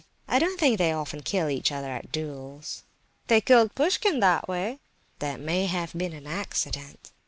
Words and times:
"I 0.27 0.39
don't 0.39 0.59
think 0.59 0.79
they 0.79 0.91
often 0.91 1.21
kill 1.21 1.47
each 1.47 1.71
other 1.71 1.91
at 1.91 2.11
duels." 2.11 2.81
"They 3.27 3.39
killed 3.39 3.75
Pushkin 3.75 4.19
that 4.21 4.49
way." 4.49 4.79
"That 5.19 5.39
may 5.39 5.67
have 5.67 5.93
been 5.93 6.13
an 6.13 6.25
accident." 6.25 7.11